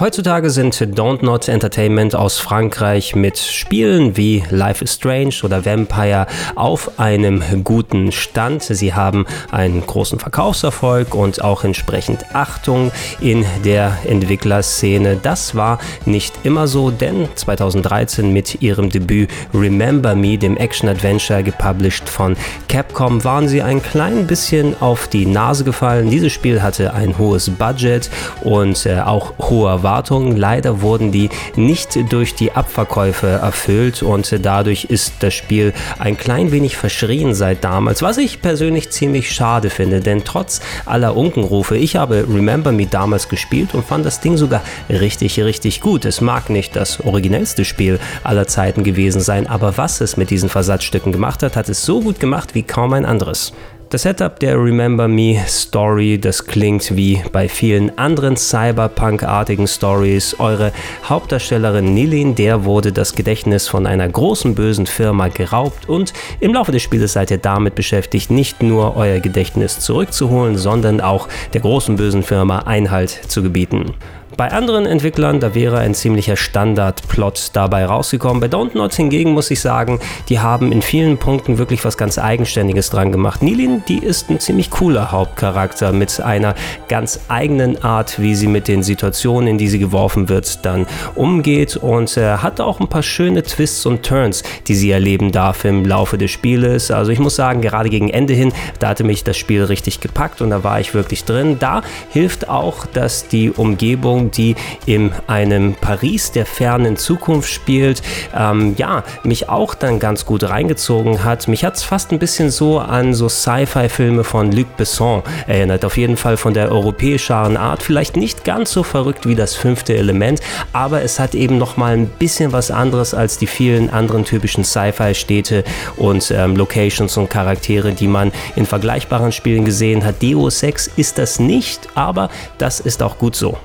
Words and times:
Heutzutage 0.00 0.50
sind 0.50 0.76
Don't 0.76 1.24
Not 1.24 1.48
Entertainment 1.48 2.14
aus 2.14 2.38
Frankreich 2.38 3.16
mit 3.16 3.36
Spielen 3.36 4.16
wie 4.16 4.44
Life 4.48 4.84
is 4.84 4.94
Strange 4.94 5.34
oder 5.42 5.64
Vampire 5.64 6.28
auf 6.54 7.00
einem 7.00 7.42
guten 7.64 8.12
Stand. 8.12 8.62
Sie 8.62 8.94
haben 8.94 9.26
einen 9.50 9.84
großen 9.84 10.20
Verkaufserfolg 10.20 11.16
und 11.16 11.42
auch 11.42 11.64
entsprechend 11.64 12.32
Achtung 12.32 12.92
in 13.20 13.44
der 13.64 13.98
Entwicklerszene. 14.06 15.18
Das 15.20 15.56
war 15.56 15.80
nicht 16.04 16.32
immer 16.44 16.68
so, 16.68 16.92
denn 16.92 17.28
2013 17.34 18.32
mit 18.32 18.62
ihrem 18.62 18.90
Debüt 18.90 19.28
Remember 19.52 20.14
Me, 20.14 20.38
dem 20.38 20.56
Action-Adventure 20.56 21.42
gepublished 21.42 22.08
von 22.08 22.36
Capcom, 22.68 23.24
waren 23.24 23.48
sie 23.48 23.62
ein 23.62 23.82
klein 23.82 24.28
bisschen 24.28 24.80
auf 24.80 25.08
die 25.08 25.26
Nase 25.26 25.64
gefallen. 25.64 26.08
Dieses 26.08 26.32
Spiel 26.32 26.62
hatte 26.62 26.94
ein 26.94 27.18
hohes 27.18 27.50
Budget 27.50 28.08
und 28.44 28.86
äh, 28.86 29.00
auch 29.00 29.32
hohe 29.40 29.82
Erwartungen. 29.88 30.36
Leider 30.36 30.82
wurden 30.82 31.12
die 31.12 31.30
nicht 31.56 32.12
durch 32.12 32.34
die 32.34 32.52
Abverkäufe 32.52 33.26
erfüllt 33.26 34.02
und 34.02 34.38
dadurch 34.44 34.84
ist 34.84 35.14
das 35.20 35.32
Spiel 35.32 35.72
ein 35.98 36.18
klein 36.18 36.52
wenig 36.52 36.76
verschrien 36.76 37.34
seit 37.34 37.64
damals, 37.64 38.02
was 38.02 38.18
ich 38.18 38.42
persönlich 38.42 38.90
ziemlich 38.90 39.32
schade 39.32 39.70
finde, 39.70 40.00
denn 40.00 40.24
trotz 40.24 40.60
aller 40.84 41.16
Unkenrufe, 41.16 41.78
ich 41.78 41.96
habe 41.96 42.26
Remember 42.28 42.70
Me 42.70 42.86
damals 42.86 43.30
gespielt 43.30 43.74
und 43.74 43.86
fand 43.86 44.04
das 44.04 44.20
Ding 44.20 44.36
sogar 44.36 44.60
richtig, 44.90 45.40
richtig 45.40 45.80
gut. 45.80 46.04
Es 46.04 46.20
mag 46.20 46.50
nicht 46.50 46.76
das 46.76 47.00
originellste 47.00 47.64
Spiel 47.64 47.98
aller 48.24 48.46
Zeiten 48.46 48.84
gewesen 48.84 49.22
sein, 49.22 49.46
aber 49.46 49.78
was 49.78 50.02
es 50.02 50.18
mit 50.18 50.28
diesen 50.28 50.50
Versatzstücken 50.50 51.12
gemacht 51.12 51.42
hat, 51.42 51.56
hat 51.56 51.70
es 51.70 51.86
so 51.86 52.02
gut 52.02 52.20
gemacht 52.20 52.54
wie 52.54 52.62
kaum 52.62 52.92
ein 52.92 53.06
anderes. 53.06 53.54
Das 53.90 54.02
Setup 54.02 54.38
der 54.38 54.62
Remember 54.62 55.08
Me 55.08 55.42
Story, 55.46 56.18
das 56.20 56.44
klingt 56.44 56.94
wie 56.94 57.22
bei 57.32 57.48
vielen 57.48 57.96
anderen 57.96 58.36
Cyberpunk-artigen 58.36 59.66
Stories. 59.66 60.38
Eure 60.38 60.72
Hauptdarstellerin 61.04 61.94
Nilin, 61.94 62.34
der 62.34 62.66
wurde 62.66 62.92
das 62.92 63.14
Gedächtnis 63.14 63.66
von 63.66 63.86
einer 63.86 64.06
großen 64.06 64.54
bösen 64.54 64.84
Firma 64.84 65.28
geraubt 65.28 65.88
und 65.88 66.12
im 66.38 66.52
Laufe 66.52 66.70
des 66.70 66.82
Spieles 66.82 67.14
seid 67.14 67.30
ihr 67.30 67.38
damit 67.38 67.76
beschäftigt, 67.76 68.30
nicht 68.30 68.62
nur 68.62 68.94
euer 68.94 69.20
Gedächtnis 69.20 69.80
zurückzuholen, 69.80 70.58
sondern 70.58 71.00
auch 71.00 71.26
der 71.54 71.62
großen 71.62 71.96
bösen 71.96 72.22
Firma 72.22 72.58
Einhalt 72.58 73.08
zu 73.08 73.42
gebieten. 73.42 73.94
Bei 74.38 74.52
anderen 74.52 74.86
Entwicklern, 74.86 75.40
da 75.40 75.56
wäre 75.56 75.78
ein 75.78 75.96
ziemlicher 75.96 76.36
Standardplot 76.36 77.50
dabei 77.54 77.84
rausgekommen. 77.86 78.38
Bei 78.38 78.46
Don't 78.46 78.76
Not 78.76 78.94
hingegen 78.94 79.32
muss 79.32 79.50
ich 79.50 79.60
sagen, 79.60 79.98
die 80.28 80.38
haben 80.38 80.70
in 80.70 80.80
vielen 80.80 81.18
Punkten 81.18 81.58
wirklich 81.58 81.84
was 81.84 81.98
ganz 81.98 82.18
Eigenständiges 82.18 82.88
dran 82.90 83.10
gemacht. 83.10 83.42
Nilin, 83.42 83.82
die 83.88 83.98
ist 83.98 84.30
ein 84.30 84.38
ziemlich 84.38 84.70
cooler 84.70 85.10
Hauptcharakter 85.10 85.90
mit 85.90 86.20
einer 86.20 86.54
ganz 86.88 87.18
eigenen 87.26 87.82
Art, 87.82 88.22
wie 88.22 88.36
sie 88.36 88.46
mit 88.46 88.68
den 88.68 88.84
Situationen, 88.84 89.48
in 89.48 89.58
die 89.58 89.66
sie 89.66 89.80
geworfen 89.80 90.28
wird, 90.28 90.64
dann 90.64 90.86
umgeht 91.16 91.76
und 91.76 92.16
äh, 92.16 92.36
hat 92.36 92.60
auch 92.60 92.78
ein 92.78 92.86
paar 92.86 93.02
schöne 93.02 93.42
Twists 93.42 93.86
und 93.86 94.04
Turns, 94.04 94.44
die 94.68 94.76
sie 94.76 94.92
erleben 94.92 95.32
darf 95.32 95.64
im 95.64 95.84
Laufe 95.84 96.16
des 96.16 96.30
Spieles. 96.30 96.92
Also 96.92 97.10
ich 97.10 97.18
muss 97.18 97.34
sagen, 97.34 97.60
gerade 97.60 97.90
gegen 97.90 98.08
Ende 98.08 98.34
hin, 98.34 98.52
da 98.78 98.90
hatte 98.90 99.02
mich 99.02 99.24
das 99.24 99.36
Spiel 99.36 99.64
richtig 99.64 99.98
gepackt 99.98 100.40
und 100.40 100.50
da 100.50 100.62
war 100.62 100.78
ich 100.78 100.94
wirklich 100.94 101.24
drin. 101.24 101.56
Da 101.58 101.82
hilft 102.10 102.48
auch, 102.48 102.86
dass 102.86 103.26
die 103.26 103.50
Umgebung 103.50 104.27
die 104.30 104.56
in 104.86 105.12
einem 105.26 105.74
Paris 105.74 106.32
der 106.32 106.46
fernen 106.46 106.96
Zukunft 106.96 107.50
spielt, 107.50 108.02
ähm, 108.36 108.74
ja, 108.76 109.04
mich 109.22 109.48
auch 109.48 109.74
dann 109.74 109.98
ganz 109.98 110.26
gut 110.26 110.48
reingezogen 110.48 111.24
hat. 111.24 111.48
Mich 111.48 111.64
hat 111.64 111.76
es 111.76 111.82
fast 111.82 112.12
ein 112.12 112.18
bisschen 112.18 112.50
so 112.50 112.78
an 112.78 113.14
so 113.14 113.28
Sci-Fi-Filme 113.28 114.24
von 114.24 114.52
Luc 114.52 114.76
Besson 114.76 115.22
erinnert. 115.46 115.84
Auf 115.84 115.96
jeden 115.96 116.16
Fall 116.16 116.36
von 116.36 116.54
der 116.54 116.70
europäischeren 116.70 117.56
Art. 117.56 117.82
Vielleicht 117.82 118.16
nicht 118.16 118.44
ganz 118.44 118.72
so 118.72 118.82
verrückt 118.82 119.26
wie 119.26 119.34
das 119.34 119.54
fünfte 119.54 119.96
Element, 119.96 120.40
aber 120.72 121.02
es 121.02 121.18
hat 121.18 121.34
eben 121.34 121.58
noch 121.58 121.76
mal 121.76 121.92
ein 121.92 122.06
bisschen 122.06 122.52
was 122.52 122.70
anderes 122.70 123.14
als 123.14 123.38
die 123.38 123.46
vielen 123.46 123.90
anderen 123.90 124.24
typischen 124.24 124.64
Sci-Fi-Städte 124.64 125.64
und 125.96 126.30
ähm, 126.30 126.56
Locations 126.56 127.16
und 127.16 127.30
Charaktere, 127.30 127.92
die 127.92 128.08
man 128.08 128.32
in 128.56 128.66
vergleichbaren 128.66 129.32
Spielen 129.32 129.64
gesehen 129.64 130.04
hat. 130.04 130.22
Deus 130.22 130.62
Ex 130.62 130.90
ist 130.96 131.18
das 131.18 131.38
nicht, 131.38 131.88
aber 131.94 132.28
das 132.58 132.80
ist 132.80 133.02
auch 133.02 133.18
gut 133.18 133.36
so. 133.36 133.58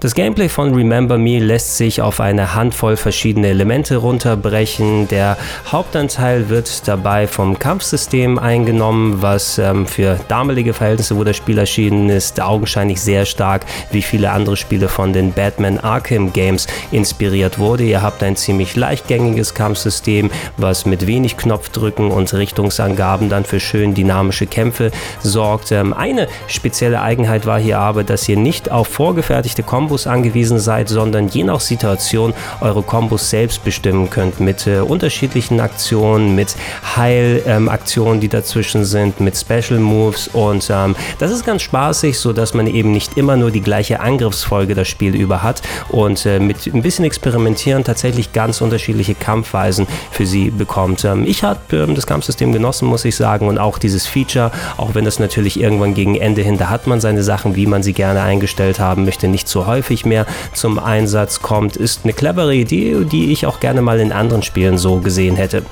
Das 0.00 0.14
Gameplay 0.14 0.48
von 0.48 0.74
Remember 0.74 1.18
Me 1.18 1.40
lässt 1.40 1.76
sich 1.76 2.00
auf 2.00 2.20
eine 2.20 2.54
Handvoll 2.54 2.96
verschiedene 2.96 3.48
Elemente 3.48 3.98
runterbrechen. 3.98 5.08
Der 5.08 5.36
Hauptanteil 5.70 6.48
wird 6.48 6.88
dabei 6.88 7.26
vom 7.26 7.58
Kampfsystem 7.58 8.38
eingenommen, 8.38 9.20
was 9.20 9.58
ähm, 9.58 9.86
für 9.86 10.18
damalige 10.28 10.72
Verhältnisse, 10.72 11.18
wo 11.18 11.24
das 11.24 11.36
Spiel 11.36 11.58
erschienen 11.58 12.08
ist, 12.08 12.40
augenscheinlich 12.40 12.98
sehr 12.98 13.26
stark 13.26 13.66
wie 13.90 14.00
viele 14.00 14.30
andere 14.30 14.56
Spiele 14.56 14.88
von 14.88 15.12
den 15.12 15.34
Batman 15.34 15.76
Arkham 15.78 16.32
Games 16.32 16.66
inspiriert 16.90 17.58
wurde. 17.58 17.84
Ihr 17.84 18.00
habt 18.00 18.22
ein 18.22 18.36
ziemlich 18.36 18.76
leichtgängiges 18.76 19.52
Kampfsystem, 19.52 20.30
was 20.56 20.86
mit 20.86 21.06
wenig 21.06 21.36
Knopfdrücken 21.36 22.10
und 22.10 22.32
Richtungsangaben 22.32 23.28
dann 23.28 23.44
für 23.44 23.60
schön 23.60 23.92
dynamische 23.92 24.46
Kämpfe 24.46 24.92
sorgt. 25.22 25.72
Ähm, 25.72 25.92
eine 25.92 26.26
spezielle 26.46 27.02
Eigenheit 27.02 27.44
war 27.44 27.60
hier 27.60 27.80
aber, 27.80 28.02
dass 28.02 28.26
ihr 28.30 28.38
nicht 28.38 28.70
auf 28.70 28.88
vorgefertigte 28.88 29.62
Kombos 29.62 29.89
Kombos 29.90 30.06
angewiesen 30.06 30.60
seid, 30.60 30.88
sondern 30.88 31.26
je 31.26 31.42
nach 31.42 31.58
Situation 31.58 32.32
eure 32.60 32.80
Kombos 32.82 33.28
selbst 33.28 33.64
bestimmen 33.64 34.08
könnt 34.08 34.38
mit 34.38 34.68
äh, 34.68 34.78
unterschiedlichen 34.78 35.58
Aktionen, 35.58 36.36
mit 36.36 36.54
Heilaktionen, 36.94 38.14
ähm, 38.14 38.20
die 38.20 38.28
dazwischen 38.28 38.84
sind, 38.84 39.18
mit 39.18 39.36
Special 39.36 39.80
Moves 39.80 40.28
und 40.28 40.70
ähm, 40.70 40.94
das 41.18 41.32
ist 41.32 41.44
ganz 41.44 41.62
spaßig, 41.62 42.16
so 42.20 42.32
dass 42.32 42.54
man 42.54 42.68
eben 42.68 42.92
nicht 42.92 43.16
immer 43.16 43.36
nur 43.36 43.50
die 43.50 43.62
gleiche 43.62 43.98
Angriffsfolge 43.98 44.76
das 44.76 44.86
Spiel 44.86 45.16
über 45.16 45.42
hat 45.42 45.60
und 45.88 46.24
äh, 46.24 46.38
mit 46.38 46.72
ein 46.72 46.82
bisschen 46.82 47.04
Experimentieren 47.04 47.82
tatsächlich 47.82 48.32
ganz 48.32 48.60
unterschiedliche 48.60 49.16
Kampfweisen 49.16 49.88
für 50.12 50.24
sie 50.24 50.50
bekommt. 50.50 51.04
Ähm, 51.04 51.24
ich 51.26 51.42
habe 51.42 51.58
ähm, 51.72 51.96
das 51.96 52.06
Kampfsystem 52.06 52.52
genossen, 52.52 52.86
muss 52.86 53.04
ich 53.04 53.16
sagen, 53.16 53.48
und 53.48 53.58
auch 53.58 53.76
dieses 53.76 54.06
Feature, 54.06 54.52
auch 54.76 54.94
wenn 54.94 55.04
das 55.04 55.18
natürlich 55.18 55.58
irgendwann 55.60 55.94
gegen 55.94 56.14
Ende 56.14 56.42
hin, 56.42 56.58
da 56.58 56.70
hat 56.70 56.86
man 56.86 57.00
seine 57.00 57.24
Sachen, 57.24 57.56
wie 57.56 57.66
man 57.66 57.82
sie 57.82 57.92
gerne 57.92 58.22
eingestellt 58.22 58.78
haben 58.78 59.04
möchte, 59.04 59.26
nicht 59.26 59.48
so 59.48 59.66
häufig 59.66 59.79
häufig 59.80 60.04
mehr 60.04 60.26
zum 60.52 60.78
Einsatz 60.78 61.40
kommt, 61.40 61.76
ist 61.76 62.00
eine 62.04 62.12
clevere 62.12 62.54
Idee, 62.54 63.06
die 63.10 63.32
ich 63.32 63.46
auch 63.46 63.60
gerne 63.60 63.80
mal 63.80 63.98
in 63.98 64.12
anderen 64.12 64.42
Spielen 64.42 64.76
so 64.76 64.98
gesehen 64.98 65.36
hätte. 65.36 65.62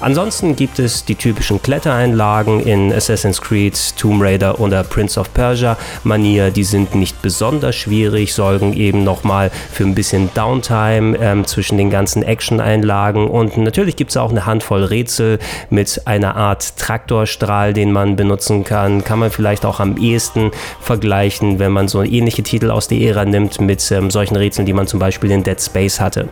Ansonsten 0.00 0.54
gibt 0.54 0.78
es 0.78 1.06
die 1.06 1.14
typischen 1.14 1.62
Klettereinlagen 1.62 2.60
in 2.60 2.92
Assassin's 2.92 3.40
Creed, 3.40 3.96
Tomb 3.96 4.22
Raider 4.22 4.60
oder 4.60 4.84
Prince 4.84 5.18
of 5.18 5.32
Persia 5.32 5.78
Manier. 6.02 6.50
Die 6.50 6.64
sind 6.64 6.94
nicht 6.94 7.22
besonders 7.22 7.74
schwierig, 7.74 8.34
sorgen 8.34 8.74
eben 8.74 9.02
nochmal 9.02 9.50
für 9.72 9.84
ein 9.84 9.94
bisschen 9.94 10.28
Downtime 10.34 11.16
ähm, 11.18 11.46
zwischen 11.46 11.78
den 11.78 11.88
ganzen 11.88 12.22
Action-Einlagen 12.22 13.28
und 13.28 13.56
natürlich 13.56 13.96
gibt 13.96 14.10
es 14.10 14.18
auch 14.18 14.30
eine 14.30 14.44
Handvoll 14.44 14.84
Rätsel 14.84 15.38
mit 15.70 16.02
einer 16.04 16.36
Art 16.36 16.76
Traktorstrahl, 16.76 17.72
den 17.72 17.92
man 17.92 18.14
benutzen 18.16 18.62
kann. 18.62 19.04
Kann 19.04 19.20
man 19.20 19.30
vielleicht 19.30 19.64
auch 19.64 19.80
am 19.80 19.96
ehesten 19.96 20.50
vergleichen, 20.80 21.58
wenn 21.58 21.72
man 21.72 21.88
so 21.88 22.02
ähnliche 22.02 22.42
Titel 22.42 22.70
aus 22.70 22.88
der 22.88 23.00
Ära 23.00 23.24
nimmt 23.24 23.53
mit 23.60 23.90
ähm, 23.90 24.10
solchen 24.10 24.36
Rätseln, 24.36 24.66
die 24.66 24.72
man 24.72 24.86
zum 24.86 24.98
Beispiel 25.00 25.30
in 25.30 25.42
Dead 25.42 25.60
Space 25.60 26.00
hatte. 26.00 26.28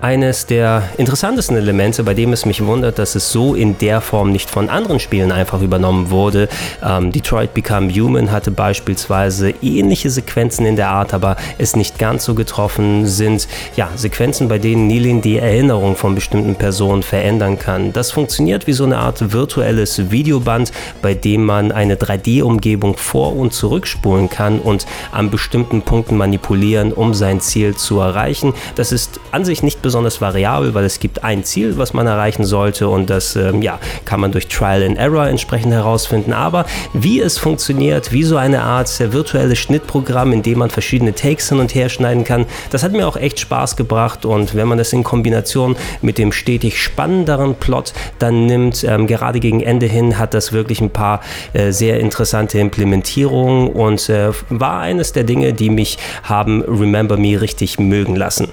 Eines 0.00 0.46
der 0.46 0.84
interessantesten 0.96 1.56
Elemente, 1.56 2.04
bei 2.04 2.14
dem 2.14 2.32
es 2.32 2.46
mich 2.46 2.64
wundert, 2.64 3.00
dass 3.00 3.16
es 3.16 3.32
so 3.32 3.56
in 3.56 3.78
der 3.78 4.00
Form 4.00 4.30
nicht 4.30 4.48
von 4.48 4.68
anderen 4.68 5.00
Spielen 5.00 5.32
einfach 5.32 5.60
übernommen 5.60 6.10
wurde. 6.10 6.48
Ähm, 6.84 7.10
Detroit 7.10 7.52
Become 7.52 7.92
Human 7.92 8.30
hatte 8.30 8.52
beispielsweise 8.52 9.50
ähnliche 9.60 10.08
Sequenzen 10.08 10.66
in 10.66 10.76
der 10.76 10.90
Art, 10.90 11.14
aber 11.14 11.36
es 11.58 11.74
nicht 11.74 11.98
ganz 11.98 12.24
so 12.24 12.36
getroffen 12.36 13.06
sind. 13.06 13.48
Ja, 13.74 13.88
Sequenzen, 13.96 14.46
bei 14.46 14.58
denen 14.58 14.86
Nilin 14.86 15.20
die 15.20 15.38
Erinnerung 15.38 15.96
von 15.96 16.14
bestimmten 16.14 16.54
Personen 16.54 17.02
verändern 17.02 17.58
kann. 17.58 17.92
Das 17.92 18.12
funktioniert 18.12 18.68
wie 18.68 18.74
so 18.74 18.84
eine 18.84 18.98
Art 18.98 19.32
virtuelles 19.32 20.12
Videoband, 20.12 20.70
bei 21.02 21.14
dem 21.14 21.44
man 21.44 21.72
eine 21.72 21.96
3D-Umgebung 21.96 22.96
vor- 22.96 23.34
und 23.34 23.52
zurückspulen 23.52 24.30
kann 24.30 24.60
und 24.60 24.86
an 25.10 25.28
bestimmten 25.30 25.82
Punkten 25.82 26.16
manipulieren, 26.16 26.92
um 26.92 27.14
sein 27.14 27.40
Ziel 27.40 27.74
zu 27.74 27.98
erreichen. 27.98 28.54
Das 28.76 28.92
ist 28.92 29.18
an 29.32 29.44
sich 29.44 29.64
nicht 29.64 29.82
besonders 29.88 30.20
variabel, 30.20 30.74
weil 30.74 30.84
es 30.84 31.00
gibt 31.00 31.24
ein 31.24 31.44
Ziel, 31.44 31.78
was 31.78 31.94
man 31.94 32.06
erreichen 32.06 32.44
sollte 32.44 32.90
und 32.90 33.08
das 33.08 33.36
ähm, 33.36 33.62
ja, 33.62 33.78
kann 34.04 34.20
man 34.20 34.32
durch 34.32 34.46
Trial 34.46 34.82
and 34.82 34.98
Error 34.98 35.26
entsprechend 35.26 35.72
herausfinden. 35.72 36.34
Aber 36.34 36.66
wie 36.92 37.20
es 37.20 37.38
funktioniert, 37.38 38.12
wie 38.12 38.22
so 38.22 38.36
eine 38.36 38.64
Art 38.64 38.90
virtuelles 39.12 39.58
Schnittprogramm, 39.58 40.34
in 40.34 40.42
dem 40.42 40.58
man 40.58 40.68
verschiedene 40.68 41.14
Takes 41.14 41.48
hin 41.48 41.58
und 41.58 41.74
her 41.74 41.88
schneiden 41.88 42.24
kann, 42.24 42.44
das 42.68 42.82
hat 42.82 42.92
mir 42.92 43.08
auch 43.08 43.16
echt 43.16 43.40
Spaß 43.40 43.76
gebracht 43.76 44.26
und 44.26 44.54
wenn 44.54 44.68
man 44.68 44.76
das 44.76 44.92
in 44.92 45.04
Kombination 45.04 45.74
mit 46.02 46.18
dem 46.18 46.32
stetig 46.32 46.82
spannenderen 46.82 47.54
Plot 47.54 47.94
dann 48.18 48.44
nimmt, 48.44 48.84
ähm, 48.84 49.06
gerade 49.06 49.40
gegen 49.40 49.62
Ende 49.62 49.86
hin 49.86 50.18
hat 50.18 50.34
das 50.34 50.52
wirklich 50.52 50.82
ein 50.82 50.90
paar 50.90 51.22
äh, 51.54 51.72
sehr 51.72 51.98
interessante 51.98 52.58
Implementierungen 52.58 53.68
und 53.68 54.10
äh, 54.10 54.32
war 54.50 54.80
eines 54.80 55.12
der 55.12 55.24
Dinge, 55.24 55.54
die 55.54 55.70
mich 55.70 55.96
haben 56.24 56.60
Remember 56.62 57.16
Me 57.16 57.40
richtig 57.40 57.78
mögen 57.78 58.14
lassen. 58.14 58.48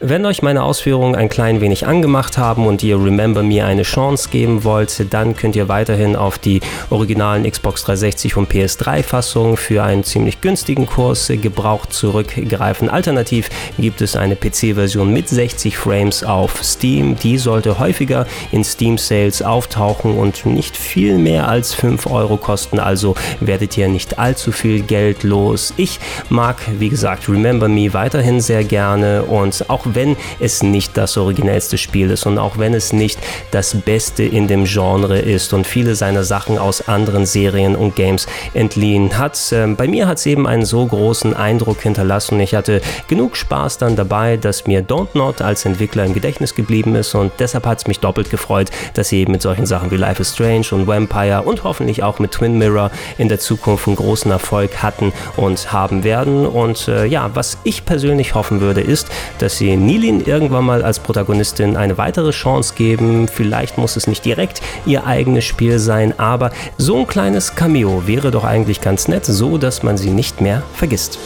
Wenn 0.00 0.24
euch 0.26 0.42
meine 0.42 0.62
Ausführungen 0.62 1.16
ein 1.16 1.28
klein 1.28 1.60
wenig 1.60 1.84
angemacht 1.84 2.38
haben 2.38 2.68
und 2.68 2.84
ihr 2.84 3.02
Remember 3.02 3.42
Me 3.42 3.64
eine 3.64 3.82
Chance 3.82 4.28
geben 4.30 4.62
wollt, 4.62 5.12
dann 5.12 5.34
könnt 5.34 5.56
ihr 5.56 5.68
weiterhin 5.68 6.14
auf 6.14 6.38
die 6.38 6.60
originalen 6.88 7.42
Xbox 7.42 7.82
360 7.82 8.36
und 8.36 8.48
PS3 8.48 9.02
Fassungen 9.02 9.56
für 9.56 9.82
einen 9.82 10.04
ziemlich 10.04 10.40
günstigen 10.40 10.86
Kurs 10.86 11.26
gebraucht 11.26 11.92
zurückgreifen. 11.92 12.88
Alternativ 12.88 13.50
gibt 13.76 14.00
es 14.00 14.14
eine 14.14 14.36
PC-Version 14.36 15.12
mit 15.12 15.28
60 15.28 15.76
Frames 15.76 16.22
auf 16.22 16.62
Steam. 16.62 17.16
Die 17.16 17.36
sollte 17.36 17.80
häufiger 17.80 18.24
in 18.52 18.62
Steam 18.62 18.98
Sales 18.98 19.42
auftauchen 19.42 20.16
und 20.16 20.46
nicht 20.46 20.76
viel 20.76 21.18
mehr 21.18 21.48
als 21.48 21.74
5 21.74 22.06
Euro 22.06 22.36
kosten, 22.36 22.78
also 22.78 23.16
werdet 23.40 23.76
ihr 23.76 23.88
nicht 23.88 24.20
allzu 24.20 24.52
viel 24.52 24.82
Geld 24.82 25.24
los. 25.24 25.74
Ich 25.76 25.98
mag, 26.28 26.58
wie 26.78 26.88
gesagt, 26.88 27.28
Remember 27.28 27.66
Me 27.66 27.92
weiterhin 27.92 28.40
sehr 28.40 28.62
gerne 28.62 29.24
und 29.24 29.68
auch 29.68 29.87
wenn 29.94 30.16
es 30.40 30.62
nicht 30.62 30.96
das 30.96 31.16
originellste 31.16 31.78
Spiel 31.78 32.10
ist 32.10 32.26
und 32.26 32.38
auch 32.38 32.58
wenn 32.58 32.74
es 32.74 32.92
nicht 32.92 33.18
das 33.50 33.74
Beste 33.74 34.22
in 34.22 34.48
dem 34.48 34.64
Genre 34.64 35.18
ist 35.18 35.52
und 35.52 35.66
viele 35.66 35.94
seiner 35.94 36.24
Sachen 36.24 36.58
aus 36.58 36.88
anderen 36.88 37.26
Serien 37.26 37.76
und 37.76 37.96
Games 37.96 38.26
entliehen 38.54 39.18
hat. 39.18 39.38
Ähm, 39.52 39.76
bei 39.76 39.88
mir 39.88 40.06
hat 40.06 40.18
es 40.18 40.26
eben 40.26 40.46
einen 40.46 40.64
so 40.64 40.86
großen 40.86 41.34
Eindruck 41.34 41.82
hinterlassen. 41.82 42.40
Ich 42.40 42.54
hatte 42.54 42.80
genug 43.08 43.36
Spaß 43.36 43.78
dann 43.78 43.96
dabei, 43.96 44.36
dass 44.36 44.66
mir 44.66 44.82
Don't 44.82 45.08
Not 45.14 45.42
als 45.42 45.64
Entwickler 45.64 46.04
im 46.04 46.14
Gedächtnis 46.14 46.54
geblieben 46.54 46.94
ist 46.94 47.14
und 47.14 47.32
deshalb 47.38 47.66
hat 47.66 47.78
es 47.78 47.86
mich 47.86 48.00
doppelt 48.00 48.30
gefreut, 48.30 48.70
dass 48.94 49.08
sie 49.08 49.20
eben 49.20 49.32
mit 49.32 49.42
solchen 49.42 49.66
Sachen 49.66 49.90
wie 49.90 49.96
Life 49.96 50.22
is 50.22 50.34
Strange 50.34 50.66
und 50.72 50.86
Vampire 50.86 51.42
und 51.42 51.64
hoffentlich 51.64 52.02
auch 52.02 52.18
mit 52.18 52.32
Twin 52.32 52.58
Mirror 52.58 52.90
in 53.16 53.28
der 53.28 53.38
Zukunft 53.38 53.86
einen 53.86 53.96
großen 53.96 54.30
Erfolg 54.30 54.82
hatten 54.82 55.12
und 55.36 55.72
haben 55.72 56.04
werden. 56.04 56.46
Und 56.46 56.88
äh, 56.88 57.06
ja, 57.06 57.30
was 57.34 57.58
ich 57.64 57.84
persönlich 57.84 58.34
hoffen 58.34 58.60
würde, 58.60 58.80
ist, 58.80 59.08
dass 59.38 59.58
sie 59.58 59.76
Nilin 59.78 60.20
irgendwann 60.20 60.64
mal 60.64 60.82
als 60.82 60.98
Protagonistin 61.00 61.76
eine 61.76 61.98
weitere 61.98 62.30
Chance 62.30 62.74
geben. 62.74 63.28
Vielleicht 63.28 63.78
muss 63.78 63.96
es 63.96 64.06
nicht 64.06 64.24
direkt 64.24 64.60
ihr 64.86 65.06
eigenes 65.06 65.44
Spiel 65.44 65.78
sein, 65.78 66.18
aber 66.18 66.50
so 66.76 66.98
ein 66.98 67.06
kleines 67.06 67.54
Cameo 67.54 68.06
wäre 68.06 68.30
doch 68.30 68.44
eigentlich 68.44 68.80
ganz 68.80 69.08
nett, 69.08 69.26
so 69.26 69.58
dass 69.58 69.82
man 69.82 69.96
sie 69.96 70.10
nicht 70.10 70.40
mehr 70.40 70.62
vergisst. 70.74 71.18